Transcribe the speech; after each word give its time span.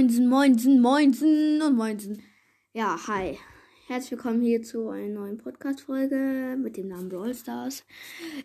Moinsen, 0.00 0.28
moinsen, 0.28 0.80
moinsen, 0.80 1.60
und 1.60 1.76
moinsen. 1.76 2.22
Ja, 2.72 2.98
hi. 3.06 3.36
Herzlich 3.86 4.12
willkommen 4.12 4.40
hier 4.40 4.62
zu 4.62 4.88
einer 4.88 5.12
neuen 5.12 5.36
Podcast-Folge 5.36 6.56
mit 6.58 6.78
dem 6.78 6.88
Namen 6.88 7.10
Brawl 7.10 7.34
Stars. 7.34 7.84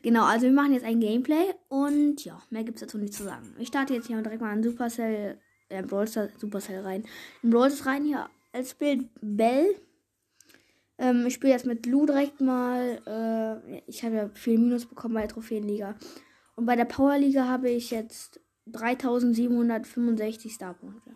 Genau, 0.01 0.25
also 0.25 0.47
wir 0.47 0.51
machen 0.51 0.73
jetzt 0.73 0.83
ein 0.83 0.99
Gameplay 0.99 1.53
und 1.69 2.25
ja, 2.25 2.43
mehr 2.49 2.65
gibt 2.65 2.75
es 2.75 2.81
dazu 2.81 2.97
nicht 2.97 3.13
zu 3.13 3.23
sagen. 3.23 3.55
Ich 3.57 3.69
starte 3.69 3.93
jetzt 3.93 4.07
hier 4.07 4.21
direkt 4.21 4.41
mal 4.41 4.53
in 4.53 4.63
Supercell, 4.63 5.39
äh, 5.69 5.81
Brawl 5.81 6.09
Stars, 6.09 6.31
Supercell 6.37 6.81
rein. 6.81 7.05
In 7.41 7.51
Brawl 7.51 7.71
Stars 7.71 7.85
rein 7.85 8.03
hier 8.03 8.27
als 8.51 8.73
Bild 8.73 9.07
Bell. 9.21 9.75
Ähm, 10.97 11.25
ich 11.25 11.35
spiele 11.35 11.53
jetzt 11.53 11.65
mit 11.65 11.85
Lou 11.85 12.05
direkt 12.05 12.41
mal. 12.41 13.01
Äh, 13.07 13.79
ich 13.87 14.03
habe 14.03 14.15
ja 14.15 14.29
viel 14.33 14.57
Minus 14.57 14.85
bekommen 14.85 15.13
bei 15.13 15.21
der 15.21 15.29
Trophäenliga. 15.29 15.95
Und 16.57 16.65
bei 16.65 16.75
der 16.75 16.83
Powerliga 16.83 17.47
habe 17.47 17.69
ich 17.69 17.91
jetzt 17.91 18.41
3765 18.65 20.51
Starpunkte. 20.51 21.15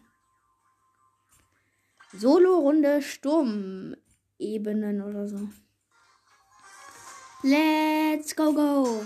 Solo-Runde 2.14 3.02
Sturmebenen 3.02 5.02
oder 5.02 5.28
so. 5.28 5.50
Let's 7.44 8.36
go, 8.36 8.54
go. 8.54 9.06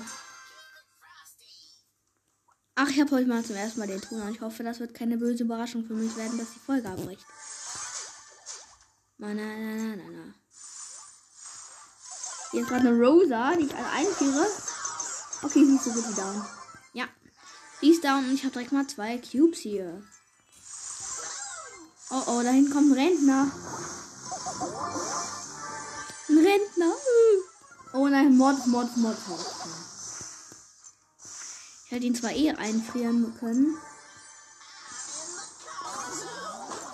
Ach, 2.76 2.90
ich 2.90 3.00
habe 3.00 3.12
heute 3.12 3.28
mal 3.28 3.44
zum 3.44 3.56
ersten 3.56 3.80
Mal 3.80 3.88
den 3.88 4.02
Ton 4.02 4.22
an. 4.22 4.34
Ich 4.34 4.42
hoffe, 4.42 4.64
das 4.64 4.80
wird 4.80 4.94
keine 4.94 5.18
böse 5.18 5.44
Überraschung 5.44 5.86
für 5.86 5.94
mich 5.94 6.16
werden, 6.18 6.40
dass 6.40 6.54
die 6.54 6.60
Folge 6.60 6.90
abbricht. 6.90 7.26
Na, 9.18 9.34
na, 9.34 9.44
na, 9.44 9.96
na, 9.96 10.04
na. 10.12 10.34
Hier 12.52 12.62
ist 12.62 12.70
gerade 12.70 12.88
eine 12.88 12.98
Rosa, 12.98 13.56
die 13.56 13.66
ich 13.66 13.76
alle 13.76 13.90
einführe. 13.90 14.48
Okay, 15.44 15.66
sie 15.66 15.76
ist 15.76 15.84
so 15.84 15.92
gut 15.92 16.10
wie 16.10 16.16
down. 16.16 16.46
Ja. 16.94 17.06
Die 17.82 17.90
ist 17.90 18.04
down 18.04 18.26
und 18.26 18.34
ich 18.34 18.44
habe 18.44 18.54
direkt 18.54 18.72
mal 18.72 18.88
zwei 18.88 19.20
Cubes 19.20 19.60
hier. 19.60 20.02
Oh 22.16 22.24
oh, 22.28 22.44
da 22.44 22.52
hinten 22.52 22.72
kommt 22.72 22.92
ein 22.92 23.00
Rentner. 23.00 23.52
Ein 26.30 26.38
Rentner. 26.38 26.94
Oh 27.94 28.08
nein, 28.08 28.38
Mod, 28.38 28.68
Mod, 28.68 28.96
Mod, 28.98 29.18
Mod. 29.28 29.40
Ich 31.86 31.92
hätte 31.92 32.06
ihn 32.06 32.14
zwar 32.14 32.32
eh 32.32 32.52
einfrieren 32.52 33.34
können. 33.40 33.76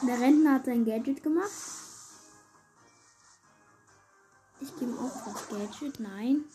Der 0.04 0.22
Rentner 0.22 0.54
hat 0.54 0.66
sein 0.66 0.86
Gadget 0.86 1.22
gemacht. 1.22 1.52
Ich 4.62 4.74
gebe 4.78 4.94
auch 4.94 5.26
das 5.26 5.50
Gadget. 5.50 6.00
Nein. 6.00 6.46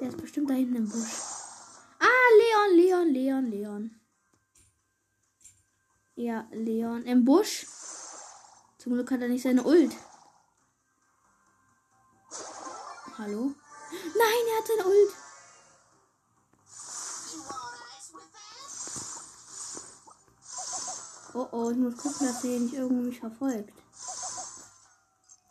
Der 0.00 0.08
ist 0.08 0.20
bestimmt 0.20 0.50
da 0.50 0.54
hinten 0.54 0.76
im 0.76 0.88
Busch. 0.90 1.22
Ah, 1.98 2.28
Leon, 2.38 2.76
Leon, 2.76 3.08
Leon, 3.08 3.50
Leon. 3.50 4.03
Ja, 6.16 6.46
Leon 6.52 7.02
im 7.06 7.24
Busch. 7.24 7.66
Zum 8.78 8.92
Glück 8.92 9.10
hat 9.10 9.20
er 9.20 9.28
nicht 9.28 9.42
seine 9.42 9.64
Ult. 9.64 9.92
Hallo? 13.18 13.52
Nein, 13.90 14.44
er 14.48 14.58
hat 14.58 14.66
seine 14.66 14.84
Ult. 14.84 15.14
Oh 21.36 21.48
oh, 21.50 21.70
ich 21.72 21.76
muss 21.76 21.96
gucken, 21.96 22.28
dass 22.28 22.44
er 22.44 22.60
nicht 22.60 22.74
irgendwie 22.74 23.08
mich 23.08 23.18
verfolgt. 23.18 23.72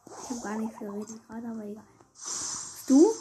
Ich 0.06 0.30
habe 0.30 0.42
gar 0.42 0.56
nichts 0.56 0.80
geredet 0.80 1.28
gerade, 1.28 1.48
aber 1.48 1.66
egal. 1.66 1.84
Du? 2.88 3.14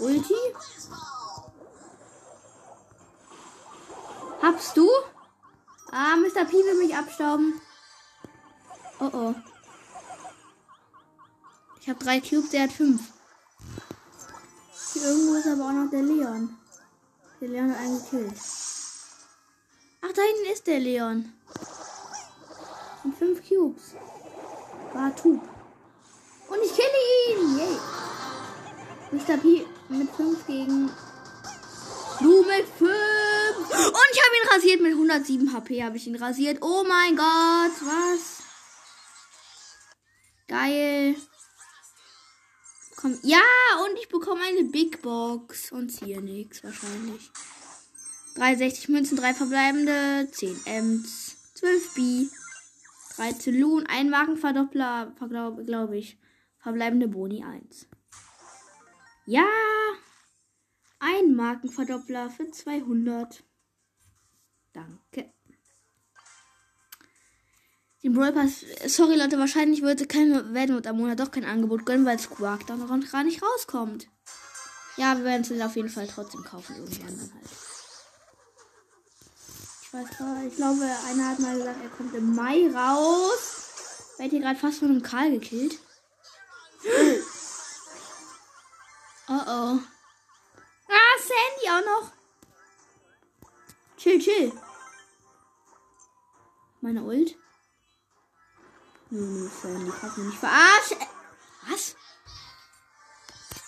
Ulti? 0.00 0.34
Habst 4.42 4.76
du? 4.76 4.88
Ah, 5.92 6.16
Mr. 6.16 6.44
P 6.44 6.52
will 6.52 6.78
mich 6.78 6.94
abstauben. 6.94 7.60
Oh 8.98 9.10
oh. 9.12 9.34
Ich 11.80 11.88
habe 11.88 12.04
drei 12.04 12.20
Cubes, 12.20 12.50
der 12.50 12.64
hat 12.64 12.72
fünf. 12.72 13.00
Hier 14.92 15.04
irgendwo 15.04 15.34
ist 15.34 15.46
aber 15.46 15.64
auch 15.66 15.72
noch 15.72 15.90
der 15.90 16.02
Leon. 16.02 16.56
Der 17.40 17.48
Leon 17.48 17.70
hat 17.70 17.78
einen 17.78 18.02
gekillt. 18.02 18.40
Ach, 20.00 20.12
da 20.12 20.22
hinten 20.22 20.52
ist 20.52 20.66
der 20.66 20.80
Leon. 20.80 21.32
Und 23.04 23.16
fünf 23.16 23.48
Cubes. 23.48 23.94
War 24.92 25.14
Tub. 25.14 25.40
Und 26.48 26.58
ich 26.64 26.74
kille 26.74 26.88
ihn. 27.30 27.58
Yay. 27.58 27.78
Mr. 29.12 29.36
P 29.36 29.66
mit 29.88 30.10
5 30.10 30.46
gegen 30.46 30.90
Lu 32.20 32.44
mit 32.44 32.66
5. 32.78 33.31
Und 33.64 34.08
ich 34.12 34.20
habe 34.20 34.36
ihn 34.42 34.48
rasiert 34.50 34.80
mit 34.80 34.92
107 34.92 35.52
HP. 35.52 35.82
Habe 35.82 35.96
ich 35.96 36.06
ihn 36.06 36.16
rasiert. 36.16 36.58
Oh 36.60 36.84
mein 36.86 37.16
Gott, 37.16 37.72
was? 37.82 38.42
Geil. 40.48 41.16
Komm. 42.96 43.18
Ja, 43.22 43.40
und 43.84 43.98
ich 43.98 44.08
bekomme 44.08 44.42
eine 44.42 44.64
Big 44.64 45.02
Box. 45.02 45.72
Und 45.72 45.90
ziehe 45.90 46.20
nichts 46.20 46.62
wahrscheinlich. 46.62 47.30
63 48.34 48.88
Münzen, 48.88 49.16
3 49.16 49.34
verbleibende, 49.34 50.28
10 50.30 50.66
Ms, 50.66 51.36
12 51.54 51.94
B, 51.94 52.26
13 53.16 53.60
Loon, 53.60 53.86
ein 53.86 54.08
Markenverdoppler, 54.08 55.14
glaube 55.28 55.64
glaub 55.64 55.92
ich. 55.92 56.18
Verbleibende 56.58 57.08
Boni 57.08 57.44
1. 57.44 57.88
Ja! 59.26 59.46
Ein 60.98 61.34
Markenverdoppler 61.34 62.30
für 62.30 62.50
200. 62.50 63.42
Danke. 64.72 65.32
Den 68.02 68.14
Brawl 68.14 68.32
Pass, 68.32 68.64
sorry 68.86 69.16
Leute, 69.16 69.38
wahrscheinlich 69.38 69.82
würde 69.82 70.06
kein, 70.06 70.54
werden 70.54 70.82
wir 70.82 70.90
am 70.90 70.96
Monat 70.96 71.20
doch 71.20 71.30
kein 71.30 71.44
Angebot 71.44 71.86
gönnen, 71.86 72.04
weil 72.04 72.18
Squawk 72.18 72.66
da 72.66 72.76
noch 72.76 72.88
gar 72.88 73.22
nicht 73.22 73.42
rauskommt. 73.42 74.08
Ja, 74.96 75.16
wir 75.16 75.24
werden 75.24 75.42
es 75.42 75.60
auf 75.60 75.76
jeden 75.76 75.88
Fall 75.88 76.08
trotzdem 76.08 76.42
kaufen, 76.42 76.76
irgendwann 76.76 77.18
dann 77.18 77.32
halt. 77.34 77.50
Ich 79.82 79.92
weiß 79.92 80.18
gar 80.18 80.44
ich 80.44 80.56
glaube, 80.56 80.82
einer 81.06 81.28
hat 81.28 81.38
mal 81.38 81.56
gesagt, 81.56 81.78
er 81.82 81.90
kommt 81.90 82.14
im 82.14 82.34
Mai 82.34 82.68
raus. 82.74 84.14
Werdet 84.18 84.32
ihr 84.32 84.40
gerade 84.40 84.58
fast 84.58 84.78
von 84.80 84.88
einem 84.88 85.02
Karl 85.02 85.30
gekillt? 85.30 85.78
Oh 89.28 89.34
oh. 89.46 89.78
Ah, 90.88 91.16
Sandy 91.16 91.68
auch 91.70 91.86
noch. 91.86 92.12
Chill, 94.02 94.18
chill. 94.18 94.52
Meine 96.80 97.04
Ult. 97.04 97.36
Nö, 99.10 99.20
nö, 99.20 99.48
Sandy 99.62 99.92
hat 99.92 100.18
mich 100.18 100.34
verarscht. 100.34 100.96
Was? 101.68 101.94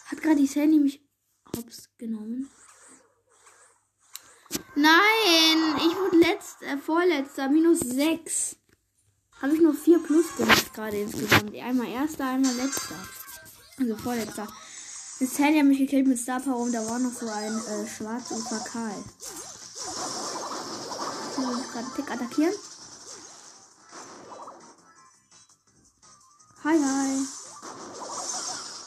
Hat 0.06 0.21
gerade 0.21 0.34
die 0.34 0.49
Sandy 0.49 0.81
mich 0.81 1.00
hops 1.56 1.89
genommen? 1.99 2.50
Nein, 4.75 5.77
ich 5.77 5.97
wurde 5.97 6.17
letzt, 6.17 6.62
äh, 6.62 6.78
vorletzter, 6.78 7.49
minus 7.49 7.78
6. 7.78 8.56
Habe 9.41 9.55
ich 9.55 9.61
nur 9.61 9.75
4 9.75 10.01
plus 10.01 10.34
gemacht 10.37 10.75
gerade 10.75 10.97
insgesamt. 10.97 11.55
Einmal 11.55 11.87
erster, 11.87 12.27
einmal 12.27 12.56
letzter. 12.56 12.97
Also 13.78 13.97
vorletzter. 13.99 14.49
Das 15.21 15.37
Sandy 15.37 15.61
hat 15.61 15.66
mich 15.66 15.78
gekillt 15.78 16.09
mit 16.09 16.19
Star 16.19 16.41
Power 16.41 16.65
und 16.65 16.72
da 16.72 16.84
war 16.89 16.99
noch 16.99 17.12
so 17.12 17.28
ein 17.28 17.56
äh, 17.56 17.87
Schwarz 17.87 18.33
und 18.33 18.45
Karl. 21.34 21.51
Ich 21.51 21.57
muss 21.57 21.72
gerade 21.72 21.86
Tick 21.97 22.10
attackieren. 22.10 22.54
Hi, 26.65 26.78
hi. 26.78 27.27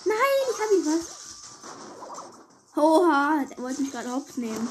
Nein, 0.05 0.37
ich 0.51 0.59
habe 0.61 0.75
ihn 0.75 0.85
was. 0.85 1.17
Oha, 2.75 3.45
er 3.49 3.63
wollte 3.63 3.81
mich 3.81 3.91
gerade 3.91 4.11
hops 4.11 4.37
nehmen. 4.37 4.67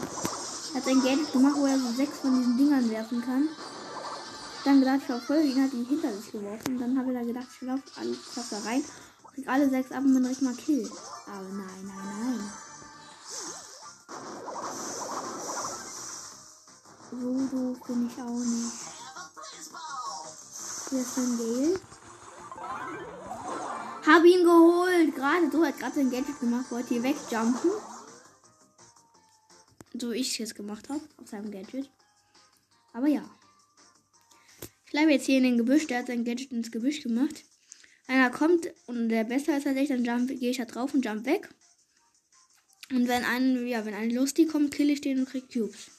Er 0.72 0.76
hat 0.76 0.84
sein 0.84 1.02
Gadget 1.02 1.32
gemacht, 1.32 1.56
wo 1.56 1.66
er 1.66 1.78
so 1.78 1.92
sechs 1.92 2.18
von 2.18 2.38
diesen 2.38 2.56
Dingern 2.56 2.90
werfen 2.90 3.22
kann. 3.22 3.48
Dann 4.64 4.80
gedacht, 4.80 4.98
ich 4.98 5.06
verfolge 5.06 5.44
ihn, 5.44 5.62
hat 5.62 5.72
ihn 5.72 5.84
hinter 5.84 6.12
sich 6.12 6.32
geworfen. 6.32 6.78
Dann 6.78 6.98
habe 6.98 7.12
ich 7.12 7.18
da 7.18 7.24
gedacht, 7.24 7.46
ich 7.54 7.62
laufe 7.62 7.82
alles 7.96 8.18
da 8.50 8.58
rein, 8.64 8.84
krieg 9.32 9.48
alle 9.48 9.70
sechs 9.70 9.92
ab 9.92 10.02
und 10.02 10.14
bin 10.14 10.22
direkt 10.24 10.42
mal 10.42 10.54
Kill. 10.54 10.90
Aber 11.26 11.48
nein, 11.48 11.84
nein, 11.84 12.38
nein. 12.38 12.52
So 17.10 17.16
doof 17.16 17.78
bin 17.86 18.08
ich 18.08 18.22
auch 18.22 18.38
nicht. 18.38 18.72
Hier 20.90 21.00
ist 21.00 21.18
ein 21.18 21.38
Gale. 21.38 21.80
Hab 24.06 24.24
ihn 24.24 24.44
geholt. 24.44 25.14
Gerade 25.14 25.50
so 25.50 25.64
hat 25.64 25.78
gerade 25.78 25.94
sein 25.94 26.10
Gadget 26.10 26.40
gemacht. 26.40 26.70
Wollte 26.70 26.88
hier 26.88 27.02
wegjumpen. 27.02 27.70
So 29.94 30.12
wie 30.12 30.16
ich 30.16 30.32
es 30.32 30.38
jetzt 30.38 30.54
gemacht 30.54 30.88
habe. 30.88 31.00
Auf 31.16 31.28
seinem 31.28 31.50
Gadget. 31.50 31.90
Aber 32.92 33.06
ja. 33.06 33.28
Ich 34.84 34.92
bleibe 34.92 35.12
jetzt 35.12 35.26
hier 35.26 35.38
in 35.38 35.44
den 35.44 35.58
Gebüsch. 35.58 35.86
Der 35.86 35.98
hat 35.98 36.06
sein 36.08 36.24
Gadget 36.24 36.52
ins 36.52 36.70
Gebüsch 36.70 37.02
gemacht. 37.02 37.44
Einer 38.08 38.30
kommt 38.30 38.68
und 38.86 39.08
der 39.08 39.24
besser 39.24 39.56
ist 39.56 39.66
als 39.66 39.76
ich, 39.76 39.88
dann 39.88 40.26
gehe 40.28 40.50
ich 40.50 40.58
da 40.58 40.64
drauf 40.64 40.94
und 40.94 41.04
jump 41.04 41.26
weg. 41.26 41.48
Und 42.90 43.08
wenn 43.08 43.24
ein, 43.24 43.66
ja, 43.66 43.84
wenn 43.84 43.94
ein 43.94 44.10
Lustig 44.10 44.48
kommt, 44.48 44.72
kill 44.72 44.90
ich 44.90 45.00
den 45.00 45.20
und 45.20 45.28
krieg 45.28 45.52
Cubes. 45.52 45.90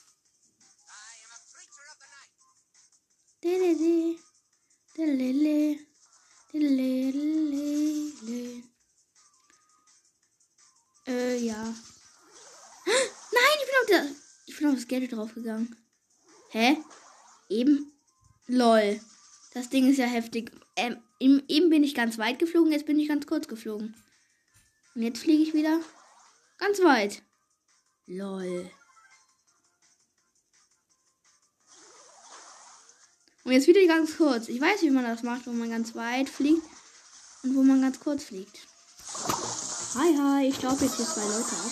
Äh, 11.05 11.37
ja. 11.37 11.63
Nein, 12.85 13.57
ich 13.59 13.65
bin 13.65 13.75
auf 13.81 13.87
das, 13.89 14.07
ich 14.47 14.57
bin 14.57 14.67
auf 14.67 14.75
das 14.75 14.87
Geld 14.87 15.11
draufgegangen. 15.11 15.75
Hä? 16.49 16.77
Eben? 17.49 17.91
Lol. 18.47 18.99
Das 19.53 19.69
Ding 19.69 19.87
ist 19.87 19.97
ja 19.97 20.05
heftig. 20.05 20.51
Ähm, 20.75 21.01
eben 21.19 21.69
bin 21.69 21.83
ich 21.83 21.93
ganz 21.93 22.17
weit 22.17 22.39
geflogen, 22.39 22.71
jetzt 22.71 22.87
bin 22.87 22.99
ich 22.99 23.07
ganz 23.07 23.27
kurz 23.27 23.47
geflogen. 23.47 23.95
Und 24.95 25.03
jetzt 25.03 25.19
fliege 25.19 25.43
ich 25.43 25.53
wieder 25.53 25.79
ganz 26.57 26.79
weit. 26.81 27.21
Lol. 28.07 28.71
Und 33.47 33.53
jetzt 33.53 33.67
wieder 33.67 33.87
ganz 33.87 34.17
kurz. 34.17 34.49
Ich 34.49 34.59
weiß, 34.59 34.81
wie 34.81 34.89
man 34.89 35.05
das 35.05 35.23
macht, 35.23 35.47
wo 35.47 35.51
man 35.51 35.69
ganz 35.69 35.95
weit 35.95 36.27
fliegt 36.27 36.67
und 37.43 37.55
wo 37.55 37.63
man 37.63 37.81
ganz 37.81 37.97
kurz 37.97 38.25
fliegt. 38.25 38.67
Hi, 39.95 40.17
hi, 40.17 40.49
ich 40.49 40.59
glaube 40.59 40.83
jetzt 40.83 40.97
hier 40.97 41.05
zwei 41.05 41.21
Leute 41.21 41.55
ab. 41.55 41.71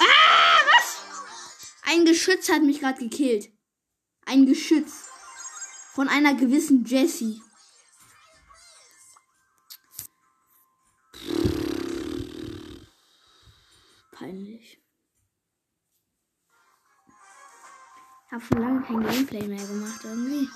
Ah, 0.00 0.60
was? 0.70 0.96
Ein 1.84 2.04
Geschütz 2.04 2.50
hat 2.50 2.62
mich 2.62 2.80
gerade 2.80 2.98
gekillt. 2.98 3.50
Ein 4.26 4.44
Geschütz. 4.44 5.06
Von 5.94 6.10
einer 6.10 6.34
gewissen 6.34 6.84
Jessie. 6.84 7.40
Peinlich. 14.10 14.78
Habe 18.32 18.42
schon 18.46 18.62
lange 18.62 18.80
kein 18.80 19.02
Gameplay 19.02 19.46
mehr 19.46 19.66
gemacht 19.66 20.00
irgendwie. 20.04 20.48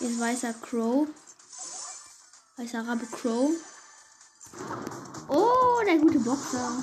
Jetzt 0.00 0.18
weißer 0.18 0.54
Crow. 0.54 1.06
Weißer 2.56 2.88
Rabe 2.88 3.04
Crow. 3.04 3.50
Oh, 5.28 5.82
der 5.86 5.98
gute 5.98 6.20
Boxer. 6.20 6.82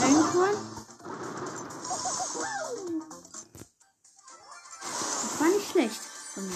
Reingefahren. 0.00 0.56
Das 5.22 5.40
war 5.40 5.48
nicht 5.48 5.70
schlecht 5.70 6.00
von 6.34 6.44
mir. 6.44 6.54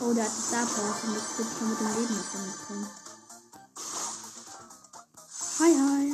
Oh, 0.00 0.14
der 0.14 0.24
hat 0.24 0.32
die 0.32 0.42
Star 0.42 0.64
Power 0.64 0.94
mit 1.12 1.60
dem 1.60 1.96
Leben 1.98 2.16
davon 2.16 2.46
gekommen. 2.46 3.05
Hi, 5.66 5.72
hi. 5.72 6.12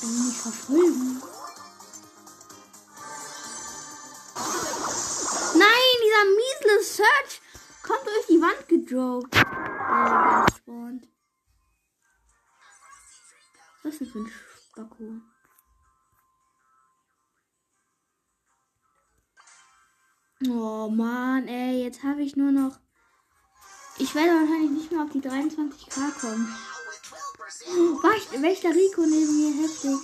Will 0.00 0.24
mich 0.24 0.38
verfolgen. 0.38 1.22
Nein, 5.58 5.94
dieser 6.02 6.24
miesle 6.38 6.82
Search 6.82 7.42
kommt 7.82 8.06
durch 8.06 8.26
die 8.28 8.40
Wand 8.40 8.66
gedroppt. 8.66 9.36
Äh, 9.36 10.46
gespawnt. 10.46 11.08
Was 13.82 13.92
ist 13.92 14.00
das 14.00 14.08
für 14.08 14.20
ein 14.20 14.32
Spacko? 14.70 15.20
Oh 20.48 20.88
Mann, 20.88 21.46
ey, 21.46 21.84
jetzt 21.84 22.02
habe 22.04 22.22
ich 22.22 22.36
nur 22.36 22.52
noch. 22.52 22.80
Ich 23.98 24.14
werde 24.14 24.30
wahrscheinlich 24.30 24.70
nicht 24.70 24.92
mehr 24.92 25.02
auf 25.02 25.10
die 25.10 25.20
23k 25.20 26.20
kommen. 26.22 26.56
Was? 27.50 28.30
Welcher 28.40 28.70
Rico 28.70 29.00
neben 29.02 29.36
mir 29.36 29.62
heftig? 29.62 29.98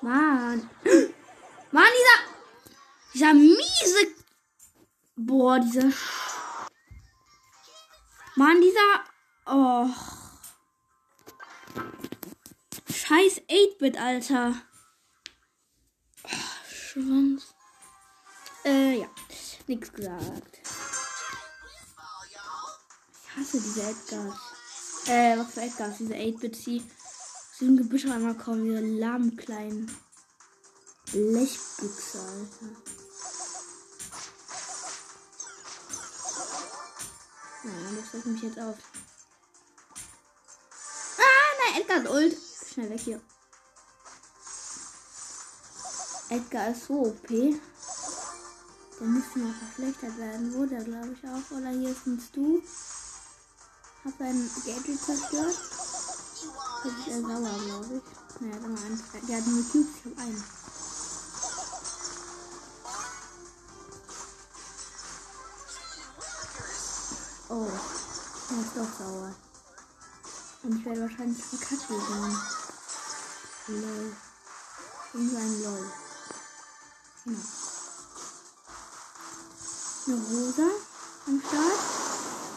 Mann. 0.00 0.68
Mann, 1.70 1.92
dieser. 1.98 2.18
Dieser 3.12 3.34
miese. 3.34 4.14
Boah, 5.14 5.60
dieser. 5.60 5.92
Mann, 8.34 8.60
dieser. 8.60 9.04
Oh. 9.46 9.88
Scheiß 12.92 13.42
8-Bit, 13.48 13.96
Alter. 13.96 14.54
Oh, 16.24 16.28
Schwanz. 16.68 17.54
Äh, 18.64 19.00
ja. 19.02 19.10
Nix 19.68 19.92
gesagt. 19.92 20.58
Ich 23.22 23.36
hasse 23.36 23.60
diese 23.60 23.82
Edgars. 23.82 24.53
Äh, 25.06 25.36
was 25.38 25.52
für 25.52 25.60
Edgars? 25.60 25.98
Diese 25.98 26.14
8-Bit, 26.14 26.66
die 26.66 26.80
aus 26.80 27.58
diesem 27.60 27.76
Gebüsch 27.76 28.06
einmal 28.06 28.34
kommen. 28.34 28.64
Diese 28.64 28.80
lahmen 28.80 29.36
kleinen 29.36 29.94
Blechbüchse, 31.12 32.18
Alter. 32.20 32.74
Ja, 37.64 37.70
das 38.00 38.14
regt 38.14 38.26
mich 38.26 38.42
jetzt 38.42 38.58
auf. 38.58 38.76
Ah, 41.18 41.72
nein, 41.72 41.82
Edgar 41.82 41.98
hat 41.98 42.10
Ult. 42.10 42.36
Schnell 42.72 42.90
weg 42.90 43.00
hier. 43.00 43.20
Edgar 46.30 46.70
ist 46.70 46.86
so 46.86 46.94
OP. 46.94 47.28
Der 47.28 49.06
müsste 49.06 49.38
mal 49.38 49.54
verschlechtert 49.54 50.18
werden. 50.18 50.54
Wurde 50.54 50.76
er, 50.76 50.84
glaube 50.84 51.12
ich, 51.12 51.28
auch. 51.28 51.56
Oder 51.56 51.68
hier 51.70 51.90
ist 51.90 52.06
ein 52.06 52.18
Stu. 52.20 52.62
Hab 54.04 54.12
sein 54.18 54.50
Gadget 54.66 55.00
zerstört. 55.02 55.56
Das 56.84 56.92
ist 56.92 57.08
er 57.08 57.22
sauer, 57.22 57.58
glaube 57.64 57.94
ich. 57.96 58.40
Naja, 58.40 58.60
dann 58.60 58.72
mal 58.74 58.82
einen. 58.82 59.02
Der 59.26 59.38
hat 59.38 59.46
nur 59.46 59.64
Cubes, 59.64 59.86
ich 59.96 60.12
hab 60.12 60.18
einen. 60.18 60.44
Oh, 67.48 67.70
er 68.50 68.60
ist 68.60 68.76
doch 68.76 68.98
sauer. 68.98 69.34
Und 70.64 70.78
ich 70.78 70.84
werde 70.84 71.00
wahrscheinlich 71.00 71.42
verkackt 71.42 71.88
sein. 71.88 72.38
Lol. 73.68 74.16
In 75.14 75.30
seinem 75.30 75.62
LOL. 75.62 75.92
Genau. 77.24 77.38
Eine 80.06 80.16
Rosa 80.16 80.68
am 81.26 81.40
Start. 81.40 82.03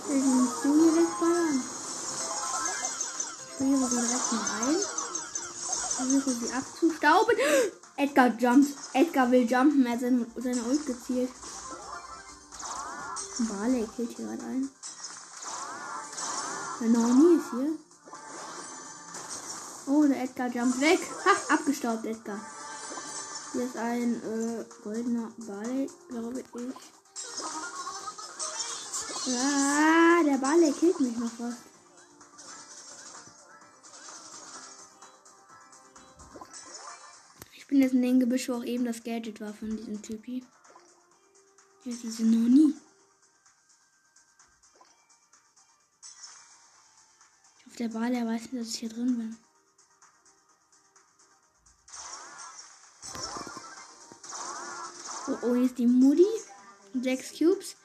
Die 0.10 0.14
nicht 0.14 0.64
du 0.64 0.70
hier? 0.74 1.02
Ich 3.40 3.54
friere 3.58 3.88
sie 3.90 3.96
direkt 3.96 4.32
mal 4.32 4.48
ein. 4.62 4.78
Versuche 5.98 6.32
sie 6.32 6.54
abzustauben. 6.54 7.36
Edgar 7.98 8.28
jumpt. 8.38 8.78
Edgar 8.94 9.32
will 9.32 9.50
jumpen. 9.50 9.86
Er 9.86 9.94
hat 9.94 10.00
seine, 10.00 10.26
seine 10.38 10.64
Ult 10.64 10.86
gezielt. 10.86 11.32
Barley 13.40 13.88
killt 13.96 14.16
hier 14.16 14.26
gerade 14.28 14.44
ein. 14.44 14.70
Der 16.80 16.90
Noni 16.90 17.36
ist 17.36 17.50
hier. 17.52 17.72
Oh, 19.88 20.06
der 20.06 20.24
Edgar 20.24 20.48
jumpt 20.48 20.80
weg. 20.80 21.00
Ha, 21.26 21.54
abgestaubt, 21.56 22.06
Edgar. 22.06 22.40
Hier 23.52 23.64
ist 23.64 23.78
ein 23.78 24.22
äh, 24.24 24.66
goldener 24.84 25.32
Ball, 25.38 25.88
glaube 26.10 26.40
ich. 26.40 26.46
Ah, 29.30 30.24
der 30.24 30.38
Ball, 30.38 30.60
der 30.62 30.72
killt 30.72 31.00
mich 31.02 31.18
noch 31.18 31.32
was. 31.38 31.56
Ich 37.54 37.68
bin 37.68 37.82
jetzt 37.82 37.94
in 37.94 38.02
den 38.02 38.22
Gebüsch, 38.22 38.48
wo 38.48 38.54
auch 38.54 38.64
eben 38.64 38.86
das 38.86 39.04
Gadget 39.04 39.42
war 39.42 39.54
von 39.54 39.76
diesem 39.76 40.02
Typi. 40.02 40.46
Hier 41.84 41.94
ist 41.94 42.04
diese 42.04 42.24
Noni. 42.24 42.74
Ich 47.60 47.66
hoffe, 47.66 47.78
der 47.78 47.90
Ball, 47.90 48.12
der 48.12 48.26
weiß 48.26 48.52
nicht, 48.54 48.62
dass 48.62 48.74
ich 48.74 48.80
hier 48.80 48.90
drin 48.90 49.18
bin. 49.18 49.38
Oh, 55.28 55.38
oh, 55.42 55.56
hier 55.56 55.66
ist 55.66 55.78
die 55.78 55.88
Moody. 55.88 56.26
Sechs 56.94 57.38
Cubes. 57.38 57.76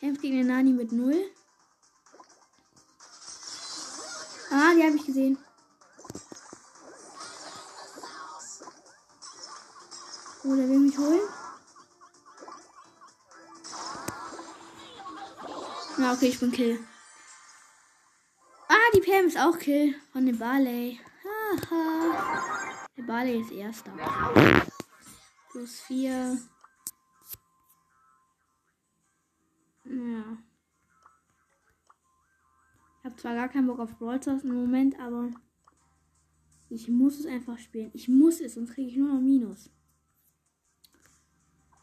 Kämpft 0.00 0.22
gegen 0.22 0.38
den 0.38 0.46
Nani 0.46 0.72
mit 0.72 0.92
null. 0.92 1.30
Ah, 4.50 4.74
die 4.74 4.82
habe 4.82 4.96
ich 4.96 5.04
gesehen. 5.04 5.36
Oh, 10.42 10.56
der 10.56 10.68
will 10.70 10.78
mich 10.78 10.96
holen. 10.96 11.20
Na, 15.98 16.14
okay, 16.14 16.28
ich 16.28 16.40
bin 16.40 16.50
Kill. 16.50 16.80
Ah, 18.68 18.90
die 18.94 19.00
Pam 19.02 19.26
ist 19.26 19.38
auch 19.38 19.58
Kill 19.58 19.94
von 20.12 20.24
dem 20.24 20.38
Barley. 20.38 20.98
Haha. 21.22 22.56
Der 22.96 23.02
Barley 23.02 23.42
ist 23.42 23.52
erster. 23.52 23.92
Plus 25.50 25.80
4. 25.80 26.38
zwar 33.20 33.34
gar 33.34 33.48
keinen 33.48 33.66
Bock 33.66 33.78
auf 33.78 33.98
Brawl 33.98 34.20
Stars 34.20 34.44
im 34.44 34.54
Moment, 34.54 34.98
aber 34.98 35.30
ich 36.70 36.88
muss 36.88 37.18
es 37.18 37.26
einfach 37.26 37.58
spielen. 37.58 37.90
Ich 37.92 38.08
muss 38.08 38.40
es, 38.40 38.54
sonst 38.54 38.72
kriege 38.72 38.88
ich 38.88 38.96
nur 38.96 39.12
noch 39.12 39.20
Minus. 39.20 39.70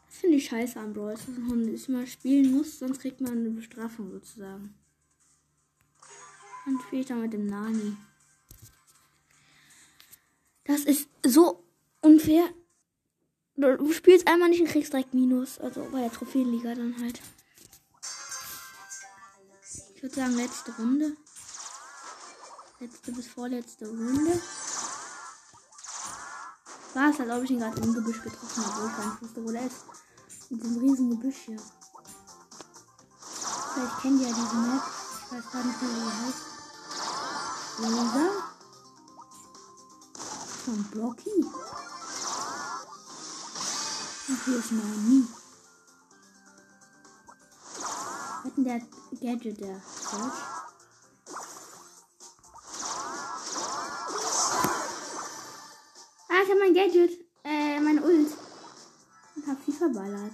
Das 0.06 0.16
finde 0.16 0.36
ich 0.36 0.46
scheiße 0.46 0.80
an 0.80 0.94
Brawl 0.94 1.16
Stars, 1.16 1.36
dass 1.36 1.44
man 1.44 1.68
es 1.68 1.88
immer 1.88 2.06
spielen 2.06 2.52
muss, 2.52 2.78
sonst 2.78 3.00
kriegt 3.00 3.20
man 3.20 3.32
eine 3.32 3.50
Bestrafung 3.50 4.10
sozusagen. 4.10 4.74
Dann 6.64 6.80
spiele 6.80 7.02
ich 7.02 7.08
mit 7.08 7.32
dem 7.32 7.46
Nani. 7.46 7.96
Das 10.64 10.84
ist 10.84 11.08
so 11.24 11.64
unfair. 12.02 12.44
Du 13.56 13.92
spielst 13.92 14.28
einmal 14.28 14.50
nicht 14.50 14.60
und 14.60 14.68
kriegst 14.68 14.92
direkt 14.92 15.14
Minus. 15.14 15.58
Also 15.58 15.88
bei 15.90 16.00
der 16.00 16.12
Trophäenliga 16.12 16.74
dann 16.74 17.00
halt. 17.00 17.20
Ich 19.94 20.02
würde 20.02 20.14
sagen, 20.14 20.36
letzte 20.36 20.76
Runde. 20.76 21.16
Letzte 22.80 23.10
bis 23.10 23.26
vorletzte 23.26 23.88
Runde. 23.88 24.40
War 26.94 27.10
es 27.10 27.18
halt, 27.18 27.30
ob 27.30 27.42
ich 27.42 27.50
ihn 27.50 27.58
gerade 27.58 27.80
im 27.80 27.92
Gebüsch 27.92 28.22
getroffen 28.22 28.64
habe, 28.64 28.86
ich 28.86 28.96
gar 28.96 29.06
nicht 29.10 29.22
wusste, 29.22 29.44
wo 29.44 29.50
der 29.50 29.66
ist. 29.66 29.84
Mit 30.48 30.62
diesem 30.62 30.78
riesen 30.78 31.10
Gebüsch 31.10 31.36
hier. 31.46 31.60
Vielleicht 33.74 33.98
kennt 34.00 34.20
ihr 34.20 34.28
ja 34.28 34.34
diese 34.34 34.54
Map. 34.54 34.82
Ich 35.26 35.32
weiß 35.32 35.52
gar 35.52 35.64
nicht 35.64 35.82
mehr, 35.82 35.90
wie 35.90 36.00
die 36.00 36.12
heißt. 36.26 36.44
Rosa? 37.80 38.26
Von 40.64 40.84
Blocky? 40.84 41.44
Und 44.28 44.44
hier 44.44 44.58
ist 44.58 44.72
Nani. 44.72 45.26
Hatten 48.44 48.64
der 48.64 48.80
Gadget 49.20 49.60
der 49.60 49.80
Search? 49.80 50.57
Ich 56.48 56.54
habe 56.54 56.60
mein 56.60 56.74
Gadget. 56.74 57.10
Äh, 57.44 57.78
mein 57.78 58.02
Ult. 58.02 58.30
Und 59.36 59.46
hab 59.46 59.58
sie 59.66 59.72
verballert. 59.72 60.32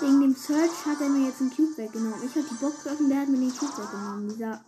Wegen 0.00 0.20
dem 0.20 0.36
Search 0.36 0.84
hat 0.84 1.00
er 1.00 1.08
mir 1.08 1.28
jetzt 1.28 1.40
einen 1.40 1.50
Cube 1.50 1.74
weggenommen. 1.78 2.22
Ich 2.22 2.34
habe 2.36 2.44
die 2.50 2.54
Box 2.54 2.84
geöffnet, 2.84 3.10
der 3.10 3.20
hat 3.20 3.28
mir 3.28 3.38
den 3.38 3.56
Cube 3.56 3.78
weggenommen. 3.78 4.28
Dieser 4.28 4.62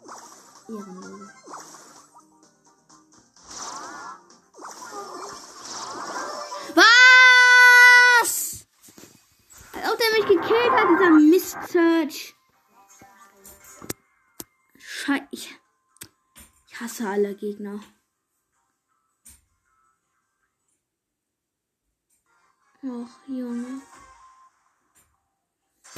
Ehrenlose. 0.68 1.30
Was? 6.74 8.66
Als 9.74 9.92
ob 9.92 9.98
der 9.98 10.12
mich 10.12 10.26
gekillt 10.28 10.72
hat, 10.72 10.88
dieser 10.88 11.10
Mist 11.10 11.58
Search. 11.70 12.34
Scheiße. 14.78 15.26
Ich 15.30 16.80
hasse 16.80 17.06
alle 17.06 17.34
Gegner. 17.34 17.80
Och, 22.88 23.08
Junge. 23.26 23.80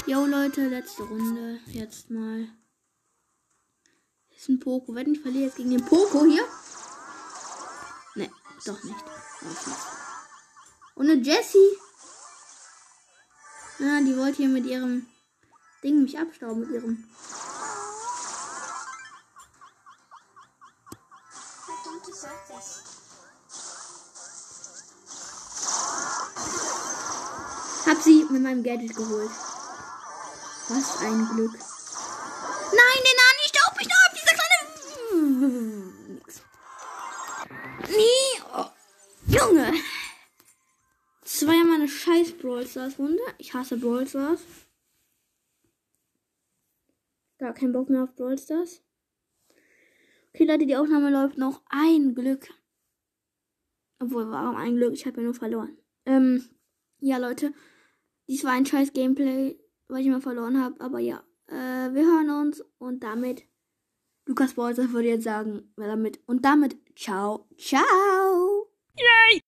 Jo, 0.07 0.25
Leute, 0.25 0.68
letzte 0.68 1.02
Runde. 1.02 1.61
Jetzt 1.66 2.09
mal. 2.09 2.49
Ist 4.35 4.49
ein 4.49 4.59
Poco. 4.59 4.95
Wenn 4.95 5.12
ich 5.12 5.21
verliere 5.21 5.45
jetzt 5.47 5.57
gegen 5.57 5.71
den 5.71 5.85
Poco 5.85 6.25
hier. 6.25 6.45
Ne, 8.14 8.30
doch 8.64 8.83
nicht. 8.85 9.04
Und 10.95 11.11
eine 11.11 11.21
Jessie. 11.21 11.76
Ja, 13.80 14.00
die 14.00 14.16
wollte 14.16 14.38
hier 14.38 14.49
mit 14.49 14.64
ihrem 14.64 15.07
Ding 15.83 16.02
mich 16.02 16.18
abstauben. 16.18 16.61
Mit 16.61 16.71
ihrem. 16.71 17.04
Hab 27.88 27.97
sie 28.02 28.26
mit 28.30 28.42
meinem 28.42 28.62
Gadget 28.62 28.95
geholt. 28.95 29.30
Was 30.68 31.00
ein 31.00 31.26
Glück. 31.35 31.52
Nein, 32.71 33.00
der 33.07 33.16
Nani 33.16 33.45
staubt 33.47 33.78
mich 33.78 33.88
noch 33.88 34.04
ab, 34.04 34.12
dieser 34.14 34.35
kleine. 34.37 34.59
Nee. 37.88 38.42
Oh. 38.52 38.71
Junge. 39.26 39.73
Das 41.23 41.47
war 41.47 41.54
ja 41.54 41.64
mal 41.64 41.76
eine 41.76 41.88
scheiß 41.88 42.37
Brawl 42.37 42.66
Stars 42.66 42.99
Runde. 42.99 43.23
Ich 43.38 43.54
hasse 43.54 43.78
Brawl 43.78 44.07
Stars. 44.07 44.42
Gar 47.38 47.54
keinen 47.54 47.73
Bock 47.73 47.88
mehr 47.88 48.02
auf 48.02 48.14
Brawl 48.14 48.37
Stars. 48.37 48.83
Okay, 50.35 50.45
Leute, 50.45 50.66
die 50.66 50.76
Aufnahme 50.76 51.09
läuft 51.09 51.38
noch. 51.38 51.62
Ein 51.71 52.14
Glück. 52.14 52.50
Obwohl, 53.99 54.30
warum 54.30 54.57
ein 54.57 54.76
Glück? 54.76 54.92
Ich 54.92 55.07
habe 55.07 55.16
ja 55.16 55.23
nur 55.23 55.35
verloren. 55.35 55.78
Ähm, 56.04 56.50
ja, 57.00 57.16
Leute. 57.16 57.54
Dies 58.29 58.45
war 58.45 58.53
ein 58.53 58.67
scheiß 58.67 58.93
Gameplay, 58.93 59.59
weil 59.89 60.01
ich 60.03 60.07
immer 60.07 60.21
verloren 60.21 60.63
habe. 60.63 60.81
Aber 60.81 60.99
ja, 60.99 61.23
äh, 61.47 61.95
wir 61.95 62.05
hören 62.05 62.31
uns 62.31 62.63
und 62.79 63.03
damit, 63.03 63.45
Lukas 64.27 64.55
Bolzer 64.55 64.93
würde 64.93 65.09
jetzt 65.09 65.25
sagen, 65.25 65.73
damit 65.77 66.21
und 66.27 66.45
damit, 66.45 66.77
ciao, 66.95 67.49
ciao. 67.57 68.69
Yay! 68.97 69.41